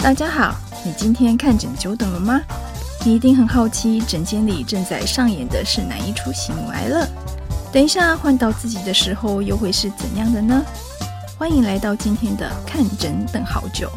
[0.00, 0.54] 大家好，
[0.84, 2.40] 你今天看诊久等了吗？
[3.04, 7.06] 你一定很好奇，诊间里正在上演的是哪一出喜怒哀乐？
[7.72, 10.64] 等一下换到自己的时候，又会是怎样的呢？
[11.38, 13.90] 欢迎来到今天的看诊等好久。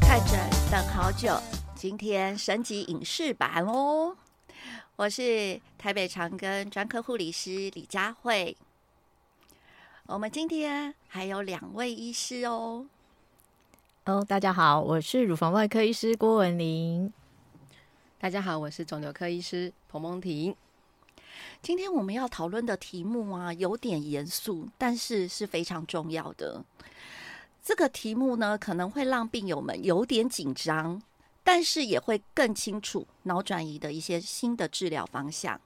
[0.00, 0.38] 看诊
[0.70, 1.40] 等好久，
[1.74, 4.16] 今天升级影视版哦。
[4.96, 8.56] 我是台北长庚专科护理师李佳慧。
[10.06, 12.86] 我们今天还有两位医师哦。
[14.08, 17.12] 哦，大家好，我是乳房外科医师郭文玲。
[18.18, 20.56] 大家好，我是肿瘤科医师彭梦婷。
[21.60, 26.64] 今天我们要讨论的题目啊，有点严肃，但是是非常重要的。
[27.62, 31.02] 这个题目呢，可能会让病友们有点紧张，
[31.44, 35.60] 但是也会更清楚脑转移的一些新的治疗方向。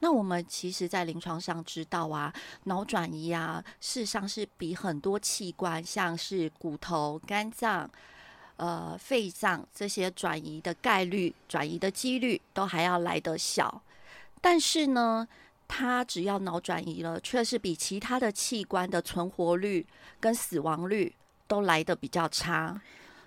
[0.00, 2.32] 那我们其实，在临床上知道啊，
[2.64, 7.90] 脑转移啊，事实上是比很多器官，像是骨头、肝脏、
[8.56, 13.82] 呃、肺脏这些转移的概率、转移的几率都还要来得小。
[14.42, 15.26] 但是呢，
[15.66, 19.86] 它只要脑转移了，却是比其他的器官的存活率
[20.20, 21.14] 跟死亡率
[21.48, 22.78] 都来得比较差。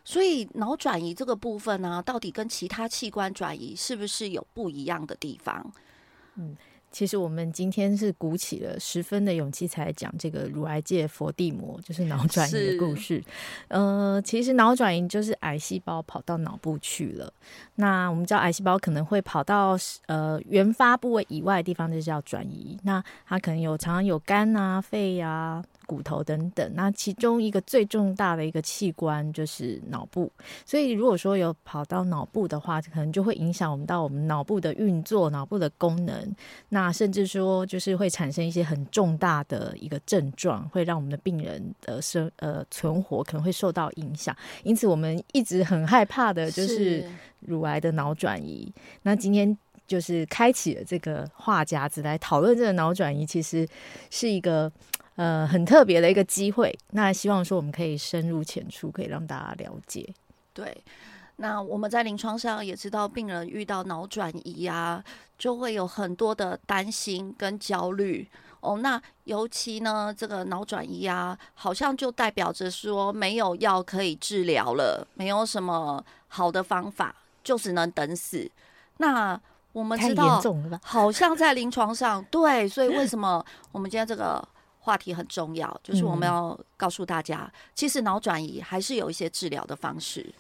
[0.05, 5.73] 所以，脑转移这个部分呢，到底跟其他器官转移是不是有不一样的地方？
[6.39, 6.55] 嗯，
[6.89, 13.23] 其实我们今天是鼓起了十分的勇气才讲这个乳癌界佛地魔，就是脑转移的故事。
[13.67, 17.31] 呃，其实脑转移就是癌细胞跑到脑部去了。
[17.75, 22.79] 那我们知道癌细胞可能会跑到呃原发部位以外的地方，就是要转移。
[22.83, 25.63] 那它可能有常常有肝啊、肺啊。
[25.89, 30.31] 骨头等等，那其中一个最重大的一个器官就是脑部，
[30.63, 36.35] 所以如果说有跑到脑部的话，可能就会影响我们到我们脑部的运作、脑部的功能，
[36.69, 44.35] 那甚至说就是会产生一些很重大的一个症状，会让我们的病人的生呃存活可能会受到影响。
[44.61, 47.03] 因此，我们一直很害怕的就是
[47.39, 48.71] 乳癌的脑转移。
[49.01, 53.67] 那今天就是开启了这个话匣子来讨论这个脑转移，其实
[54.11, 54.71] 是一个。
[55.19, 60.13] 呃，很特别的一个机会，那希望说我们可以深入浅出，可以让大家了解。
[60.53, 60.81] 对，
[61.35, 65.03] 那我们在临床上也知道，病人遇到脑转移啊，
[65.37, 68.25] 就会有很多的担心跟焦虑
[68.61, 68.77] 哦。
[68.77, 77.13] 那尤其呢，这个脑转移啊，好像就代表着说没有药可以治疗了，没有什么好的方法，
[77.43, 78.49] 就只能等死。
[78.99, 79.37] 那
[79.73, 80.41] 我们知道，
[80.81, 84.41] 好像在临床上，对，所以为什么我们今天这个？
[84.79, 90.33] 话题很重要，就是我们要告诉大家，嗯、其实脑转移还是有一些治疗的方式。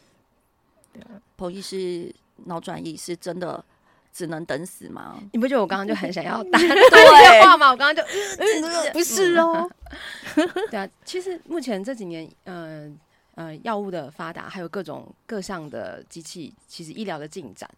[0.93, 1.03] 对，
[1.37, 2.13] 彭医师，
[2.45, 3.63] 脑转移是真的
[4.11, 5.19] 只能等死吗？
[5.33, 7.69] 你不觉得我刚刚就很想要打对 话吗？
[7.69, 8.01] 我刚刚就、
[8.41, 9.69] 呃、不是哦。
[10.71, 12.97] 对啊，其实目前这几年，嗯
[13.35, 17.69] 呃，呃，药物的发达，还有各种各项的机器，其实医疗的进展，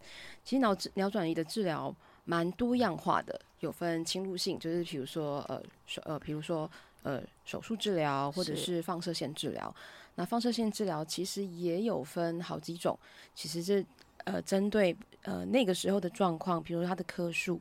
[0.44, 1.94] 其实脑脑转移的治疗。
[2.24, 6.70] 蛮多样化的，有分侵入性，就是比如说呃手呃，比如说
[7.02, 9.74] 呃手术治疗，或者是放射线治疗。
[10.14, 12.98] 那放射线治疗其实也有分好几种，
[13.34, 13.84] 其实是
[14.24, 17.60] 呃针对呃那个时候的状况，比如说它的颗数，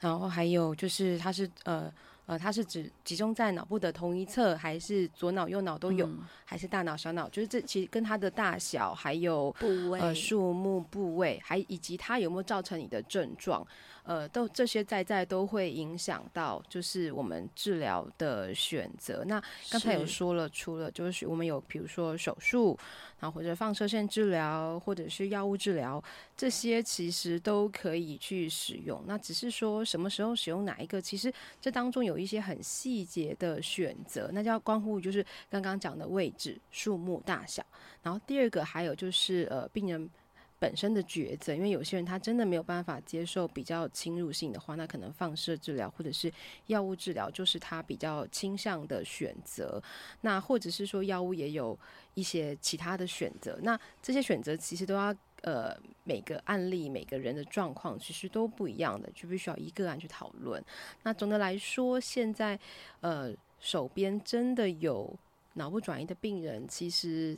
[0.00, 1.92] 然后还有就是它是呃。
[2.28, 7.28] 呃，它是指集中在脑部的同一侧，还是左脑右脑都有，嗯、还是大脑小脑？
[7.28, 13.64] 就是这其实跟它的大小，还有部位、呃数目、部位，还以及它有没有造成你的症状，
[14.06, 19.24] 呃，都这些在在都会影响到，就是我们治疗的选择。
[19.26, 22.78] 那刚才有说了，除了就是我们有比如说手术。
[23.18, 26.04] 然后或者放射线治疗，或者是药物治疗，
[26.36, 29.02] 这些其实都可以去使用。
[29.06, 37.64] 那只是说什么时候使用哪一个，其实这当中有一些很细节的选择，那就要关乎就是刚刚讲的位置、数目、大小。
[38.02, 40.10] 然后第二个还有就是呃病人。
[40.58, 46.32] 本身的抉择，因为有些人他真的没有办法接受比较侵入性的话，那可能放射治疗或者是
[46.68, 49.82] 药物治疗就是他比较倾向的选择。
[50.22, 51.78] 那或者是说药物也有
[52.14, 53.58] 一些其他的选择。
[53.62, 60.62] 那这些选择其实都要呃每个案例每个人的状况其实都不一样的，就必须要一个案去讨论。
[61.02, 62.58] 那总的来说，现在
[63.00, 63.30] 呃
[63.60, 65.14] 手边真的有
[65.54, 67.36] 脑部转移的病人，其实。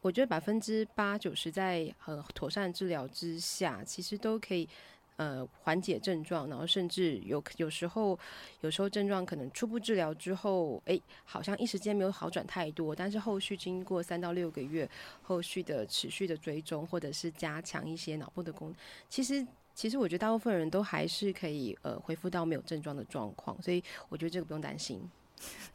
[0.00, 4.68] 我觉得百分之八九十在很妥善治疗之下，其实都可以
[5.16, 8.18] 呃缓解症状，然后甚至有有时候
[8.60, 14.88] 有时候症状可能初步治疗之后，哎，好像一时间没有好转太多，但是后续经过三到六个月
[15.22, 18.76] 后续的持续的追踪，或者是加强一些脑部的功能，
[19.08, 25.00] 其实其实我觉得大部分人都还是可以呃恢复到没有症状的状况，所以我觉得这个不用担心。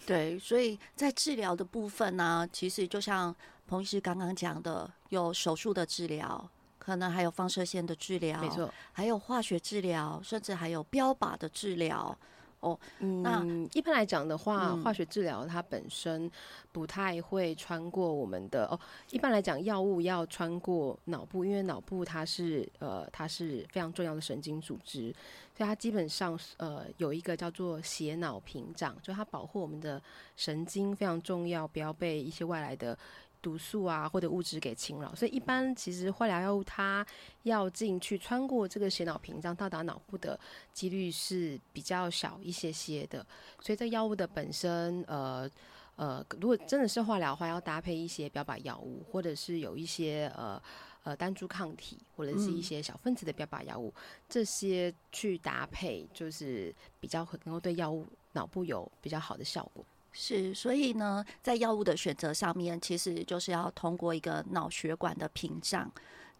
[0.05, 3.35] 对，所以在治疗的部分呢、啊，其实就像
[3.67, 6.49] 彭医师刚刚讲的，有手术的治疗，
[6.79, 12.17] 可能还有放射线的治疗，没错，还有化学治疗，甚至还有标靶的治疗。
[12.59, 16.29] 哦，那嗯，一般来讲的话，嗯、化学治疗它本身
[16.71, 18.79] 不太会穿过我们的哦。
[19.11, 25.13] 一般来讲，药物要穿过脑部，因为脑部它是呃，它是非常重要的神经组织，
[25.55, 30.01] 所以它基本上呃有一个叫做血脑屏障，就它保护我们的
[30.35, 32.97] 神经非常重要，不要被一些外来的。
[33.41, 37.05] 毒素啊，或者物质给侵扰，所以一般其实化疗药物它
[37.43, 40.39] 要进去穿过这个血脑屏障到达脑部的
[40.73, 43.25] 几率是比较小一些些的。
[43.61, 45.49] 所以这药物的本身，呃
[45.95, 50.61] 呃，如果真的是化疗的话，要搭配一些标靶药物，或者是有一些呃
[51.03, 59.83] 呃单株抗体，或者是一些小分子的标靶药物，嗯、这些去搭配，就是比较能够对药物脑部有比较好的效果。
[60.19, 65.89] 是，所以呢，在药物的选择上面，其实就是要通过一个脑血管的屏障，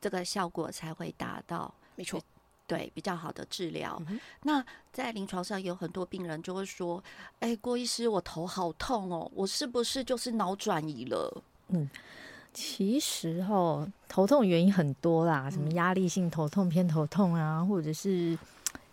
[0.02, 1.72] 这个效果才会达到。
[1.96, 2.20] 没错，
[2.66, 4.02] 对，比较好的治疗。
[4.10, 4.20] 嗯。
[4.42, 7.02] 那在临床上有很多病人就会说
[7.40, 11.88] ：“哎，郭医师，我头好痛哦，我是不是就是脑转移了？”嗯，
[12.52, 18.36] 其实哦，头痛原因很多啦，什么压力性头痛、偏头痛啊，或者是。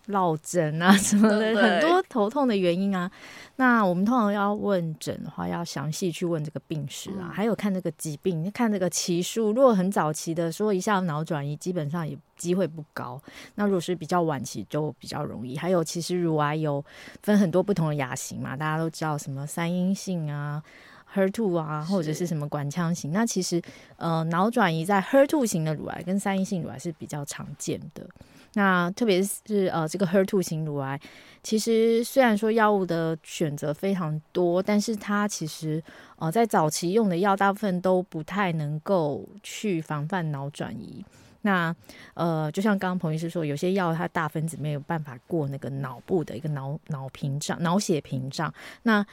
[0.06, 3.10] 落枕啊什么的， 很多头痛的原因啊。
[3.56, 9.52] 那我们通常要问诊的话，要详细去问这个病史啊，嗯、还有看这个疾病，看这个期数。
[9.52, 13.20] 如果很早期的说一下脑转移，基本上也机会不高。
[13.54, 15.56] 那如果是比较晚期，就比较容易。
[15.56, 16.84] 还有，其实乳癌有
[17.22, 20.62] 分很多不同的亚型嘛，大家都知道什么三阴性啊、
[21.14, 23.12] HER2 啊，或者是什么管腔型。
[23.12, 23.62] 那其实
[23.96, 28.04] 呃，脑转移在 HER2 型的乳癌跟三阴性乳癌是比较常见的。
[28.54, 31.00] 那特别是呃，这个 HER2 型乳癌，
[31.42, 35.82] 其实虽然说药物的选择非常多，但是它其实
[36.16, 41.04] 呃在早期用的药大部分都不太能够去防范脑转移。
[41.42, 41.74] 那
[42.14, 48.54] 呃，就像刚刚彭医师说，有些药它大分子没有办法过那个脑部的一个脑脑屏障、脑血屏障。
[48.84, 49.04] 那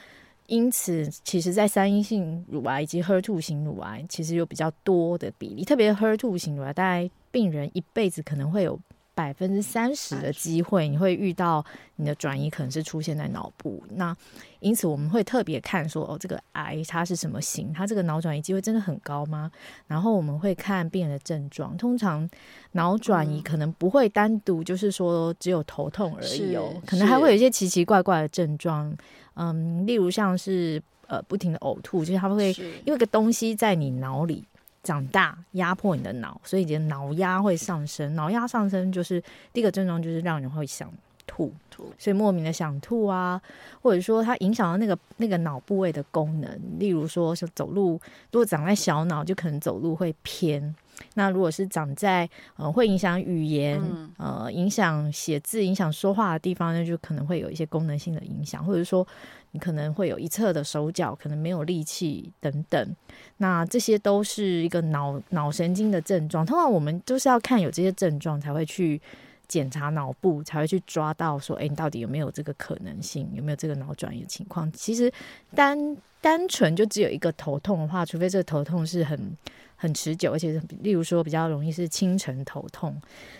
[0.46, 8.78] 因此，其实，在三阴性乳癌以及 HER2 型乳癌，其实有比较多的比例，特别 HER2 型乳癌，大概病人一辈子可能会有。
[9.14, 11.64] 百分之三十的机会，你会遇到
[11.96, 13.82] 你的转移可能是出现在脑部。
[13.90, 14.16] 那
[14.60, 17.72] 因此我们会特别看说，哦，这个癌它是什么型？
[17.72, 19.50] 它这个脑转移机会真的很高吗？
[19.86, 21.76] 然后我们会看病人的症状。
[21.76, 22.28] 通常
[22.72, 28.96] 脑转移可能不会单独就是说只有头痛而已哦，可能还会有一些奇奇怪怪的症状。
[29.34, 32.52] 嗯，例如像是呃不停的呕吐，就是它会
[32.84, 34.44] 因为个东西在你脑里。
[34.82, 38.14] 长大压迫你的脑，所以你的脑压会上升。
[38.14, 40.92] 脑压上升就是第一个症状，就是让人会想
[41.26, 43.40] 吐，吐，所以莫名的想吐啊，
[43.80, 47.92] 或者说它影响到那个那个脑部位的功能，例如说是走路，
[48.32, 50.74] 如果长在小脑，就可能走路会偏。
[51.14, 59.06] 那如果是长在呃会影响语言、嗯、呃影响写字、影响说话的地方，那就可能会有一些功能性的影响，或者说
[59.52, 62.96] 你可能会有一侧的手脚可能没有力气等等。
[63.36, 66.44] 那这些都是一个脑脑神经的症状。
[66.44, 69.00] 通常我们都是要看有这些症状才会去
[69.46, 74.70] 检查脑部，才会去抓到说，哎，你到底有没有这个可能性，有没有这个脑转移的情况？
[74.72, 75.12] 其实
[75.54, 79.36] 单单纯就只有一个头痛的话，除非这个头痛是很。
[79.74, 82.94] 很持久，而且例如说比较容易是清晨头痛，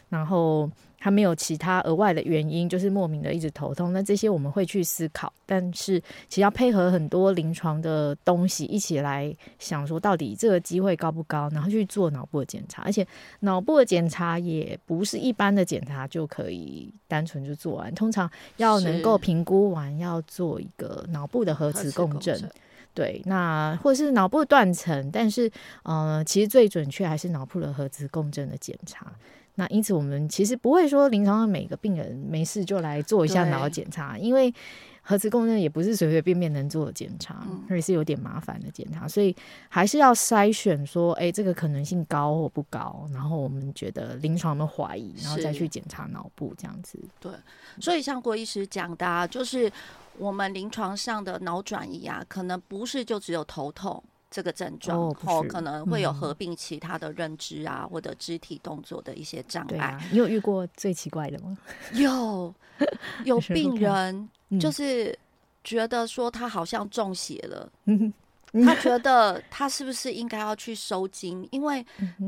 [0.09, 0.69] 然后
[0.99, 3.93] 还没有其他额外的原因，就是莫名的一直头痛。
[3.93, 12.83] 那这些我们会去思考，但是其实要配合很多临床的东西一起来想，说到底这个机会高不高，然后去做脑部的检查。
[12.83, 13.07] 而且
[13.39, 22.51] 脑部的检查也不是一般的检查就可以单纯就做完，通常要能够评估完，要做一个脑部的核磁共振。
[22.95, 25.51] 对，那或者是脑部断层，但是
[25.83, 29.13] 呃，其实最准确还是脑部的核磁共振的检查。
[29.55, 34.53] 那因此，我们其实不会说临床上每个病人没事就来做一下脑检查，因为
[35.03, 39.37] 核磁共振也不是随随便便能做的检查，而且是有点麻烦的检查，所以
[39.69, 46.99] 还是要筛选说，哎，这个可能性高或不高，然后我们觉得临床的怀疑，然后再去检查脑部这样子。
[47.21, 47.31] 对，
[47.79, 49.71] 所以像郭医师讲的啊，就是。
[50.19, 59.79] 我们临床上的脑转移啊，可能不是就只有头痛这个症状，哦，哦，可能会有合并其他的认知啊，嗯、或者肢体动作的一些障碍。
[59.79, 61.57] 啊、你有遇过最奇怪的吗？
[61.93, 62.55] 有，
[63.25, 64.29] 有 病人
[64.61, 65.19] 就是
[65.65, 67.71] 觉得说他好像中邪了，
[68.65, 71.85] 他觉得他是不是应该要去收惊，因为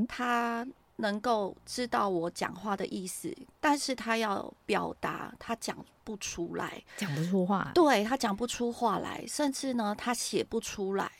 [0.08, 11.10] 他能够知道我讲话的意思，但是他要表达，他讲不出来，讲不出话，对，他讲不出话来，甚至呢，他写不出来。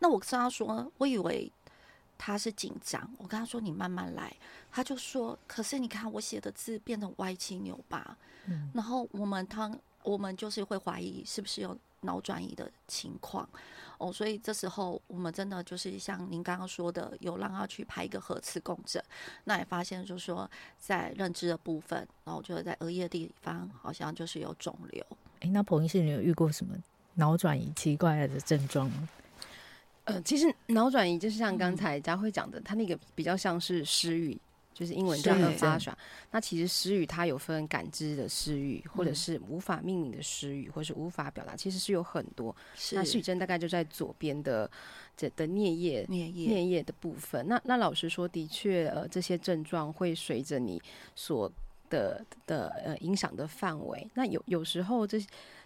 [0.00, 1.50] 那我跟他说，我以为
[2.18, 4.36] 他是紧张，我跟他说你慢慢来，
[4.70, 9.70] 他就说，可是你看我写的字变成歪七扭八，嗯，然后我们他
[10.02, 13.48] 我们就是会怀疑是不是有脑转移的情况。
[13.98, 19.00] 哦，所以这时候我们真的就是像您刚刚说的，有让他去拍一个核磁共振，
[19.44, 25.06] 那也发现就是说在认知的部分，然后我觉得在额叶的地方好像就是有肿瘤。
[25.40, 26.74] 哎，那彭医师，你有遇过什么
[27.14, 29.08] 脑转移奇怪的症状吗？
[30.04, 34.36] 呃，其实脑转移就是像刚才佳慧讲的，他、嗯、那个比较像是失语。
[34.74, 35.96] 就是英文叫做发耍，
[36.30, 42.54] 那其实失语它有分感知的失语，或者是无法命名的失语，或者是无法表达，其实是有很多。
[42.92, 44.70] 那失语症大概就在左边的
[45.16, 47.46] 这的颞叶颞叶的部分。
[47.46, 50.80] 那那老实说，的确，呃，这些症状会随着你
[51.14, 51.52] 所
[51.90, 54.08] 的的呃影响的范围。
[54.14, 55.20] 那有有时候这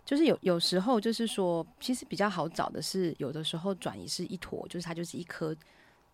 [0.04, 5.56] 就是有有时候就是说，其实比较好找的是，有的时候转移是一坨，就是它就是一颗。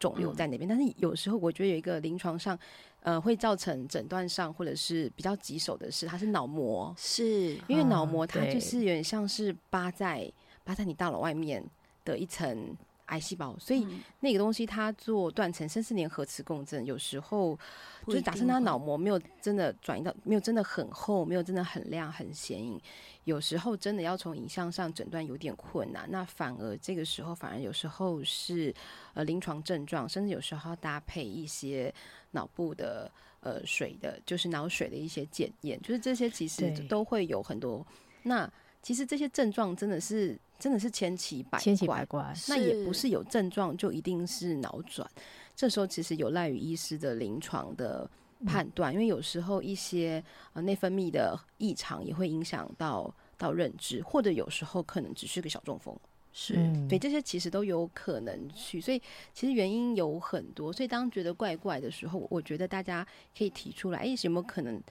[0.02, 2.58] 肿瘤在那边，但是有时候我觉得有一个临床上，
[3.02, 10.28] 呃，会造成诊断上或者是比较棘手的是，它是脑膜，是因为脑膜它就是有点像是扒在
[10.64, 11.64] 扒在你大脑外面
[12.04, 13.86] 的一层癌细胞，所以
[14.20, 17.58] 那个东西它做断层，甚至连核磁共振，有时候
[18.06, 22.80] 就是假设它脑膜没有真的转移到，没有真的很厚，没有真的很亮很显影。
[23.24, 28.74] 有时候真的要从影像上诊断有点困难，那反而这个时候反而有时候是
[29.14, 31.94] 呃临床症状，甚至有时候要搭配一些
[32.32, 37.86] 脑部的呃水的，就是脑水的一些检验，就是这些其实都会有很多。
[38.24, 38.50] 那
[38.82, 42.34] 其实这些症状真的是真的是千奇百怪，千奇百怪。
[42.48, 45.08] 那也不是有症状就一定是脑转，
[45.54, 48.10] 这时候其实有赖于医师的临床的。
[48.44, 50.20] 判断，因为有时候一些
[50.52, 53.08] 呃内分泌的异常也会影响到
[53.38, 55.96] 到认知，或者有时候可能只是个小中风，
[56.32, 56.54] 是
[56.88, 59.00] 对这些其实都有可能去，所以
[59.32, 63.06] 其实原因有很多，所以当觉得怪怪的时候，我觉得大家
[63.38, 64.82] 可以提出来，哎，有没有可能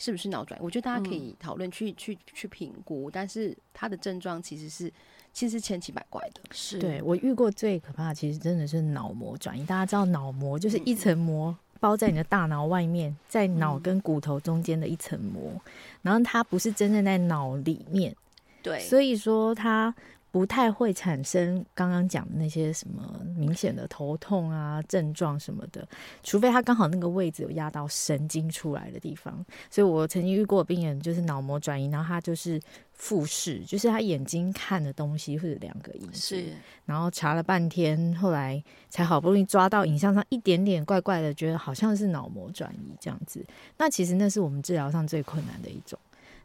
[0.00, 0.62] 是不是脑转移？
[0.64, 4.90] 我觉得大家可以讨论去去去评估，但是它的症状其实是
[5.30, 9.66] 其实是千奇百怪的，是对我遇过最可怕的，其实真的是脑膜转移。
[9.66, 11.54] 大家知道脑膜就是一层膜。
[11.78, 15.60] 包在你的大脑外面，在脑跟骨头中间的一层膜，嗯，
[16.02, 18.16] 然后它不是真正在脑里面，
[18.62, 19.94] 对，所以说它。
[20.32, 25.86] 不太会产生刚刚讲的那些什么明显的头痛啊症状什么的，
[26.22, 29.44] 除非他刚好那个位置有压到神经出来的地方。
[29.68, 32.60] 所以我曾经遇过病人，就是脑膜转移，然后他就是
[32.92, 36.44] 复视，就是他眼睛看的东西或者两个影子，是，
[36.84, 43.44] 然后查了半天，后来才好不容易抓到影像上一点点怪怪的，觉得好像是脑膜转移这样子。
[43.78, 45.98] 那其实那是我们治疗上最困难的一种，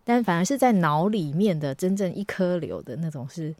[0.04, 3.54] 但反而是在脑里面的真正一颗瘤的那种是。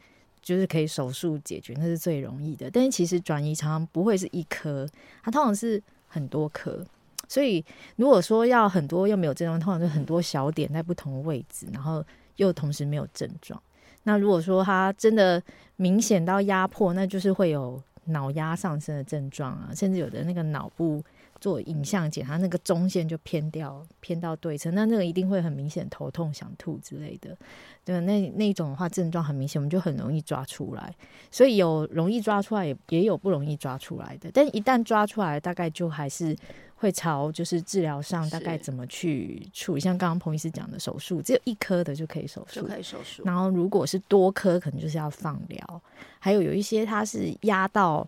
[0.46, 2.70] 就是可以手术解决，那是最容易的。
[2.70, 4.88] 但是其实转移常常不会是一颗，
[5.24, 6.86] 它通常是很多颗。
[7.26, 7.64] 所以
[7.96, 12.04] 如果说要很多又没有症状，通常是很多小点在不同的位置，然后
[12.36, 13.60] 又同时没有症状。
[14.04, 15.42] 那如果说它真的
[15.74, 21.02] 明显到压迫，那就是会有脑压上升的症状啊，甚至有的那个脑部。
[21.46, 27.38] 做影像检查，那个中线就偏掉，偏到对称，那那个一定会很明显头痛、想吐之类的。
[27.84, 30.92] 对，那那种的话症状很明显，我们就很容易抓出来。
[31.30, 34.28] 所以有容易抓出来，也也有不容易抓出来的。
[34.34, 36.36] 但一旦抓出来，大概就还是
[36.74, 39.80] 会朝就是治疗上大概怎么去处理。
[39.80, 43.22] 像刚刚彭医师讲的手术，只有一颗的就可以手术，就可以手术。
[43.24, 45.82] 然后如果是多颗，可能就是要放疗。
[46.18, 48.04] 还有有一些它是压到。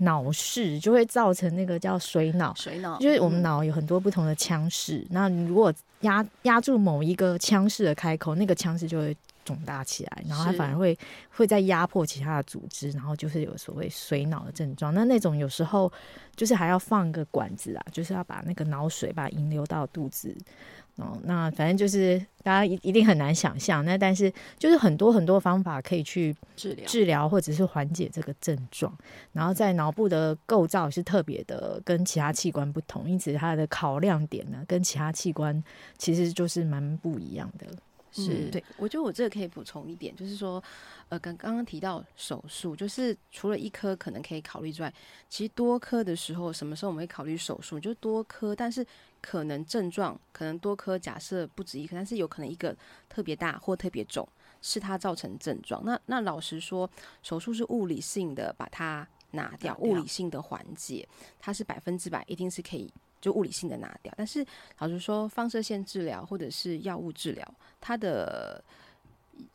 [0.00, 10.98] 脑室就会造成那个叫水脑，水脑就是我们脑有很多不同的腔室，嗯、那你如果压压住某一个腔室的开口，那个腔室就会肿大起来，然后它反而会
[11.30, 14.94] 会再压迫其他的组织，然后就是有所谓水脑的症状。
[14.94, 15.92] 那那种有时候
[16.34, 20.34] 就是还要放个管子啊，就是要把那个脑水把它引流到肚子。
[20.96, 26.86] 哦，那反正就是大家一一定很难想象，那但是就是很多很多方法可以去治疗。
[26.86, 28.94] 治疗或者是缓解这个症状，
[29.32, 35.62] 然后在脑部的构造是特别的，跟其他器官不同，因此它的考量点呢，跟其他器官
[35.96, 37.66] 其实就是蛮不一样的。
[38.12, 40.62] 是、嗯、对，我觉得我这个可以补充一点，就是说，
[41.08, 44.92] 呃，刚刚刚提到手术，就是除了一颗可能可以考虑之外，
[45.28, 47.78] 其实多颗的时候，什么时候我们会考虑手术？
[47.78, 48.84] 就多颗，但是
[49.20, 52.76] 可能症状可能多颗，假设不止一颗，但是有可能一个
[53.08, 54.28] 特别大或特别肿，
[54.60, 55.80] 是它造成症状。
[55.84, 56.90] 那那老实说，
[57.22, 62.92] 手术是物理性的把它拿掉，拿掉，物理性的缓解，它是百分之百一定是可以。
[63.20, 64.12] 就物理性的拿掉。
[64.16, 64.44] 但是
[64.78, 68.62] 老实说，放射线治疗或者是药物治疗，它的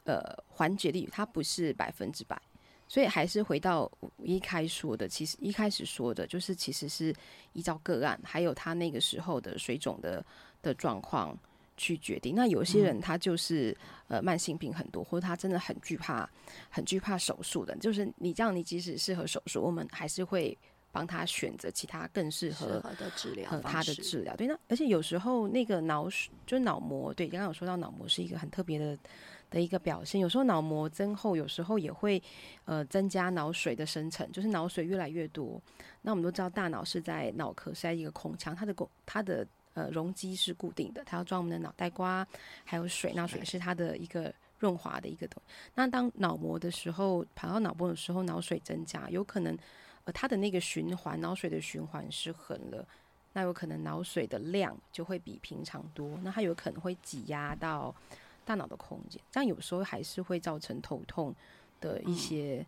[0.03, 2.39] 呃缓解率它不是百分之百，
[2.87, 7.13] 所以还是回到一开说的，其实一开始说的就是其实是
[7.53, 10.25] 依照个案，还有他那个时候的水肿的
[10.61, 11.37] 的状况。
[11.77, 12.33] 去决定。
[12.33, 13.69] 那有些人他就是、
[14.07, 16.25] 嗯、呃慢性病很多，或者他真的很惧怕、
[16.69, 17.75] 很惧怕手术的。
[17.79, 20.57] 就是你这样，你即使适合手术，我们还是会
[20.95, 24.33] 帮他选择其他更适合，合的治疗和他的治疗。
[24.37, 26.05] 对，那而且有时候那个脑
[26.45, 28.97] 就是脑膜，对，刚刚有说到脑膜是一个很特别的
[29.49, 30.21] 的一个表现。
[30.21, 32.23] 有时候脑膜增厚，有时候也会
[32.63, 35.61] 呃增加脑水的生成，就是脑水越来越多。
[36.01, 39.45] 那我们都知道，大脑是在脑壳是在一个空腔，它的功它的。
[39.75, 42.25] 呃，容积是固定的，它要装我们的脑袋瓜，
[42.63, 45.53] 还有水，那水是它的一个润滑的一个东西。
[45.73, 49.53] 那当脑膜的时候，跑到脑部的时候，脑水增加，有可能
[50.05, 52.87] 呃，它的那个循环，脑水的循环失衡了，
[53.33, 57.93] 那有可能脑水的量就会比平常多，那它有可能会挤压到
[58.45, 61.35] 大脑的空间，这样有时候还是会造成头痛
[61.81, 62.59] 的一些。
[62.61, 62.65] 嗯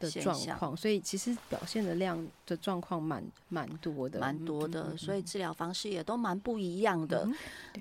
[0.00, 7.24] 的状况，所以其实表现的量的状况蛮蛮多的，蛮多的，所以治疗方式也都蛮不一样的。
[7.24, 7.34] 嗯、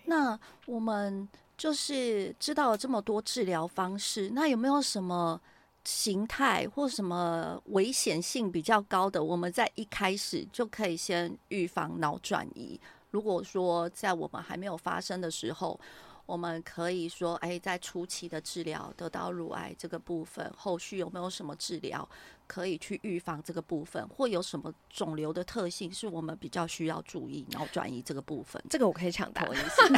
[0.06, 5.42] 那我们就是知道了这么多治疗方式，那有没有什么
[5.86, 9.24] 形态或什么危险性比较高的？
[9.24, 12.80] 我们在一开始就可以先预防脑转移。
[13.12, 15.80] 如果说在我们还没有发生的时候。
[16.26, 22.08] 我们可以说，哎，在初期的治疗得到乳癌这个部分，后续有没有什么治疗
[22.48, 28.64] 可以去预防这个部分，或有什么肿瘤的特性是我们比较需要注意脑转移这个部分？
[28.70, 29.46] 这个我可以抢答。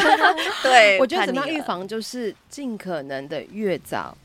[0.63, 4.17] 对， 我觉得怎么样预防，就是尽可能的越早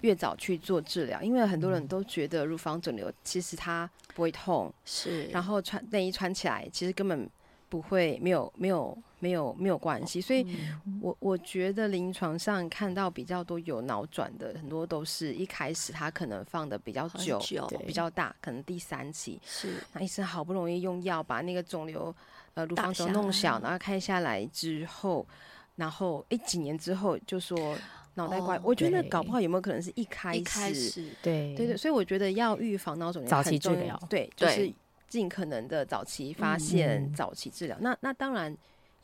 [0.00, 7.28] 越早去做治疗，因为很多人都觉得乳房肿瘤其实它不会痛，是，然后穿内衣穿起来其实根本
[7.68, 8.96] 不会，没有没有。
[9.20, 10.46] 没有没有关系，所以
[11.00, 19.40] 我我觉得临床上看到比较多有脑转的，很多都是一开始他可能放的比较久，久比较大，可能第三期。
[19.44, 19.74] 是。
[19.92, 22.14] 那医生好不容易用药把那个肿瘤
[22.54, 25.26] 呃乳房肿弄小，然后开下来之后，
[25.74, 27.76] 然后一几年之后就说
[28.18, 34.70] 脑袋瓜，哦、我觉得搞不好有没有可能是一开始，开始对对对，所以我觉得要预防脑肿瘤早期治疗，对，就是
[35.08, 37.76] 尽可能的早期发现，嗯、早期治疗。
[37.80, 38.54] 那那当然。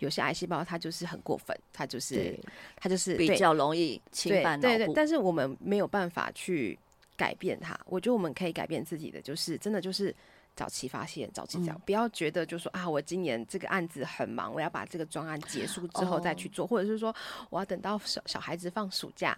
[0.00, 2.38] 有些癌细胞它就是很过分，它就是
[2.76, 4.74] 它就是比较容易侵犯脑部。
[4.74, 6.76] 对对对，但是我们没有办法去
[7.16, 7.78] 改变它。
[7.86, 10.14] 我觉得我们可以改变自己的，就是真的就是
[10.56, 17.14] 早期发现、早期治疗，嗯、不要觉得就是说啊，我今年这个案子很忙，我要把这个专案结束之后再去做，哦、或者是说
[17.50, 19.36] 我要等到小小孩子放暑假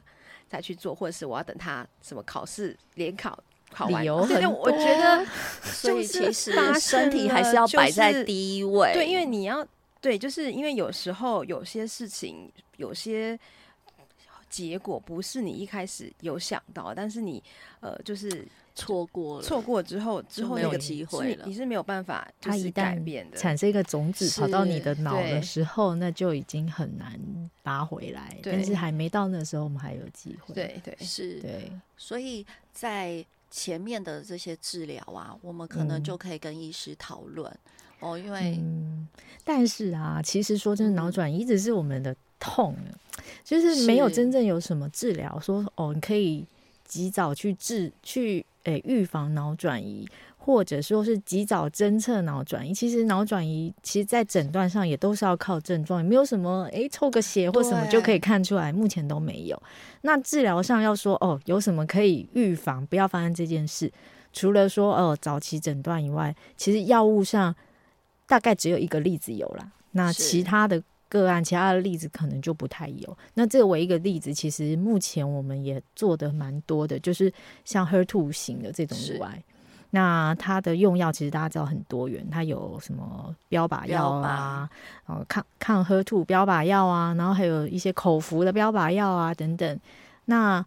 [0.48, 3.38] 再去做，或者是我要等他什么考试联考
[3.70, 4.02] 考完。
[4.02, 4.50] 理由很多。
[4.50, 5.26] 我觉得，
[5.62, 8.92] 所以其实身体还是要摆在第一位。
[8.92, 9.66] 对，因为你要。
[9.98, 13.36] 对，就是因为有时候有些事情，有些
[14.48, 17.42] 结果不是你一开始有想到，但是你
[17.80, 18.46] 呃，就是
[18.76, 22.96] 错过了，错过之后之后那个机会了，你是没有办法，它一旦
[23.34, 27.18] 产生一个种子跑到你的脑的时候，那就已经很难
[27.64, 28.38] 拔回来。
[28.42, 30.54] 但是还没到那时候，我们还有机会。
[30.54, 30.96] 对对。
[31.00, 37.50] 是，对，所以在前面的这些治疗啊，我们可能就可以跟医师讨论。
[37.50, 39.08] 嗯哦，因为、嗯，
[39.42, 42.92] 但是啊，其实说真的，脑转移一直是我们的痛，嗯、
[43.42, 46.46] 就是没有真正有什么治疗说哦，你可以
[46.84, 52.72] 及早去治去诶预防脑转移，或者说是及早侦测脑转移。
[52.72, 59.62] 其实脑转移其实，在诊断上也都是要靠症状，也没有什么诶抽个血或什么就可以看出来，目前都没有。
[60.02, 63.92] 那治疗上要说哦，有什么可以预防不要发生这件事？
[64.32, 67.54] 除了说哦早期诊断以外，其实药物上。
[68.28, 73.18] 大概只有一个例子有啦，那其他的个案，其他的例子可能就不太有。
[73.34, 77.32] 那这个唯一一个例子，其实目前我们也做的蛮多的，就是
[77.64, 79.42] 像 HER2 型的这种乳癌。
[79.90, 84.68] 那它的用药其实大家知道很多元，它有什么标靶药啊，
[85.06, 89.80] 呃抗抗 HER2 标靶药啊，然后还有一些口服的标靶药啊等等。
[90.24, 90.64] 那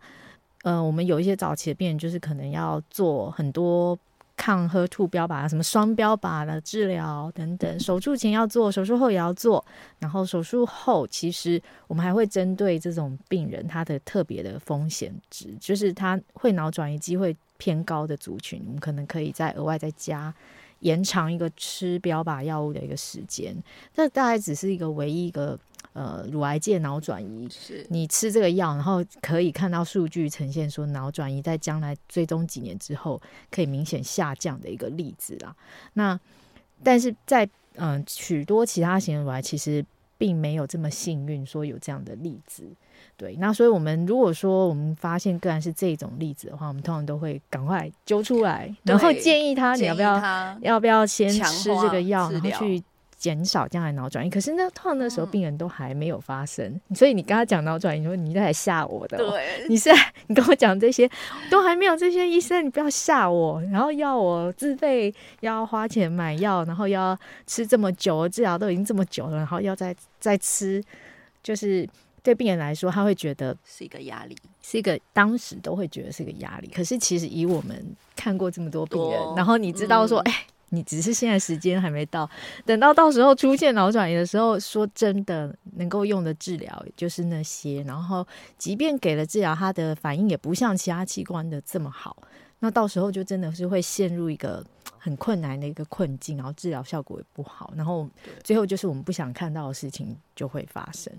[0.63, 3.97] 呃，我们有一些早期的病人，就是可能要做很多。
[4.39, 9.63] 抗 HER2 标靶，什么双标靶的治疗等等，手术前要做，手术后也要做。
[9.99, 20.33] 然后手术后，其实我们还会针对这种病人他的特别的风险值，就是他会脑转移机会偏高的族群，我们可能可以再额外再加
[20.79, 23.53] 延长一个吃标靶药物的一个时间。
[23.93, 25.59] 这大概只是一个唯一一个。
[25.99, 35.53] 呃，乳癌界脑转移，是你吃这个药，然后可以看到数据呈现说脑转移在将来追踪几年之后可以明显下降的一个例子啦。
[35.95, 36.17] 那
[36.81, 37.43] 但是在
[37.75, 39.85] 嗯、呃，许多其他型的乳癌其实
[40.17, 42.63] 并没有这么幸运，说有这样的例子。
[43.17, 52.81] 对，那所以我们如果说我们发现个案是这种例子的话，我们通常都会赶快揪出来，然后建议他你要不要要不要先吃这个药，然后去
[53.19, 54.29] 减少将来脑转移。
[54.29, 59.91] 可是呢，通常那时候病人都还没有发生，嗯、所以你跟他讲脑转移，你说你在吓我的、喔，对，你是
[60.25, 61.07] 你跟我讲这些
[61.51, 70.83] 都还没有这些医生，你不要吓我，然后要我自费要花钱买药，然后要吃这么久治疗都已经这么久了，然后要再再吃，
[71.43, 71.87] 就是。
[72.21, 76.69] 对病人来说，他会觉得是一个压力，是一个当时都会觉得是一个压力。
[76.75, 82.29] 可是其实以我们看过这么多病人，然后你知道说，哎、嗯，你只是现在时间还没到，
[82.65, 87.81] 等到到时候出现脑转移的时候，说真的能够用的治疗就是那些。
[87.83, 88.25] 然后
[88.57, 92.15] 即便给了治疗，他的反应也不像其他器官的这么好。
[92.59, 94.63] 那到时候就真的是会陷入一个
[94.99, 98.07] 很困难的一个困境，然后治疗效果也不好，然后
[98.43, 101.11] 最后就是我们不想看到的事情就会发生。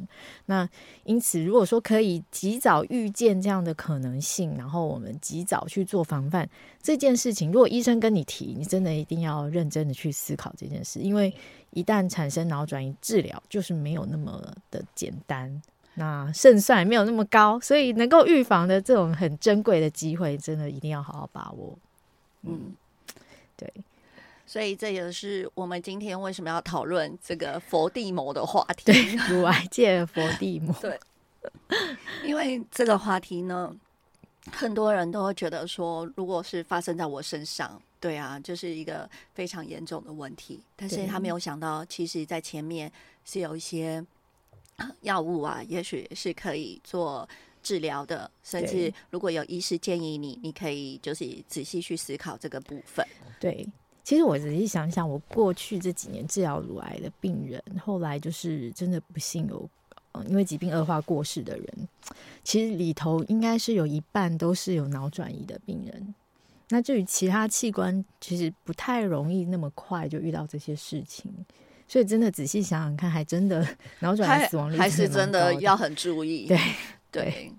[0.46, 0.68] 那
[1.04, 6.48] 因此，如果说可以及早预见这样的可能性，然后我们及早去做防范
[6.82, 11.34] 这件事情，如果医生跟你提，你真的一定要认真的去思考这件事，因为
[11.70, 15.60] 一旦产生脑转移，治疗就是没有那么的简单。
[15.94, 21.76] 那胜算没有那么高，所以能够预防的这种很珍贵的机会，真的一定要好好把握。
[22.42, 22.72] 嗯，
[23.60, 23.84] 对，
[24.46, 28.84] 所以这也是我们今天为什么要讨论这个佛地魔的话题。
[28.86, 30.74] 对，乳癌界佛地魔。
[30.80, 30.98] 对，
[32.24, 33.70] 因为这个话题呢，
[34.50, 40.58] 很多人都会觉得说，如果是发生在我身上，对啊，就是一个非常严重的问题。
[40.74, 42.90] 但是他没有想到，其实在前面
[43.26, 44.02] 是有一些。
[45.02, 47.28] 药物啊，也许是可以做
[47.62, 53.06] 治疗的，甚至如果有医师建议你，你可以就是仔细去思考这个部分。
[53.38, 53.66] 对，
[54.02, 59.68] 其实我仔细想想，我过去这几年治疗乳癌的病人，后来就是真的不幸有，
[60.12, 61.88] 嗯，因为疾病恶化过世的人，
[62.42, 66.14] 其实里头应该是有一半都是有脑转移的病人。
[66.72, 71.32] 那至于其他器官，其实不太容易那么快就遇到这些事情。
[71.88, 73.66] 所以真的仔细想想看，还真的
[73.98, 76.46] 脑转移死亡率还是真的要很注意。
[76.46, 76.56] 对
[77.10, 77.52] 对，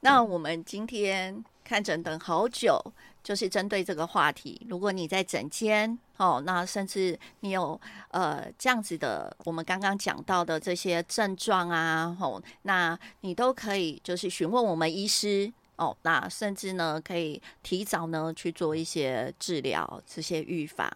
[0.00, 2.80] 那我们今天看诊等好久，
[3.22, 4.60] 就是针对这个话题。
[4.68, 20.90] 如果你在诊间哦，那甚至你有呃这样子的，我们刚刚讲到的这些症状啊，哦，那你都可以就是询问我们医师哦，那甚至呢可以提早呢去做一些治疗，这些预防。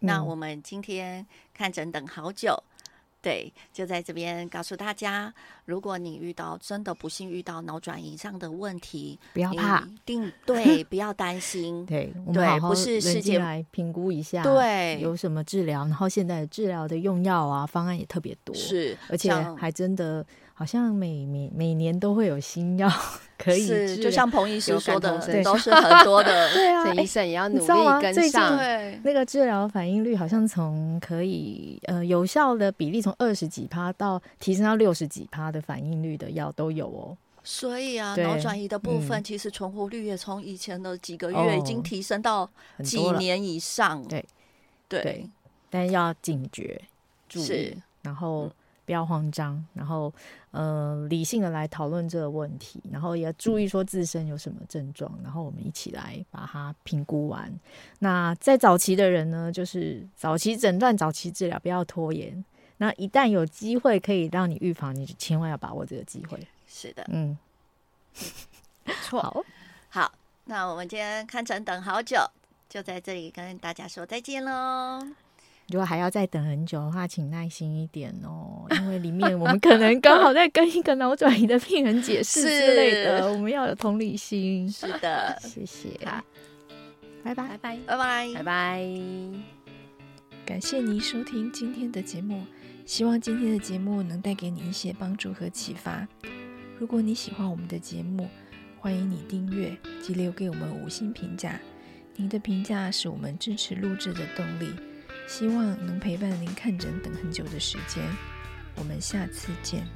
[0.00, 2.62] 那我们今天看诊等好久，
[3.24, 5.32] 对，就在这边告诉大家，
[5.64, 20.24] 如果你遇到真的不幸遇到脑转移上的问题，不要怕，一定 对，不要担心，对，对，我们好好不是世界来评估一下，对，有什么治疗，然后现在治疗的用药啊方案也特别多，是，而且还真的。
[20.56, 22.88] 好像每每每年都会有新药
[23.36, 26.48] 可以是，就像彭医师说的，都是很多的。
[26.54, 27.66] 对啊，医生也要努力
[28.00, 28.56] 跟上。
[28.56, 37.18] 对，那个治疗反应率好像从可以呃有效的比例从二十几趴到提升到六十几趴的反应率的药都有哦。
[37.42, 42.48] 所以啊，脑转移的部分其实存活率也从以前的几个月已经提升到
[42.84, 44.00] 几年以上。
[44.04, 44.24] 对
[44.88, 45.28] 对，
[45.68, 46.80] 但要警觉
[47.28, 48.48] 注意，然后。
[48.86, 50.12] 不要慌张，然后
[50.54, 57.52] 呃理性的来讨论这个问题，然后也注意说自身有什么症状，然后我们一起来把它评估完。
[57.98, 62.44] 那在早期的人呢，就是早期诊断、早期治疗，不要拖延。
[62.76, 66.38] 那一旦有机会可以让你预防，你就千万要把握这个机会。
[66.68, 67.36] 是的，嗯，
[68.84, 69.20] 没 错。
[69.20, 69.44] 好，
[69.90, 70.12] 好，
[70.44, 72.18] 那我们今天看诊等好久，
[72.68, 75.23] 就在这里跟大家说再见喽。
[75.68, 84.70] 如果还要再等很久的话，请耐心一点哦， 因为里面我们可能刚好在跟一个脑转移的病人解释之类的，我们要有同理心。
[84.70, 85.88] 是的，谢谢，
[87.22, 88.88] 拜拜，拜拜，拜拜，拜拜。
[90.44, 92.44] 感谢您收听今天的节目，
[92.84, 96.06] 希望今天的节目能带给你一些帮助和启发。
[96.78, 98.28] 如果你喜欢我们的节目，
[98.78, 101.58] 欢迎你订阅及留给我们五星评价，
[102.16, 104.68] 您的评价是我们支持录制的动力。
[105.26, 108.02] 希望能陪伴您看诊等很久的时间，
[108.76, 109.86] 我们下次见。